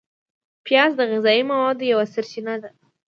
[0.65, 2.69] پیاز د غذایي موادو یوه سرچینه ده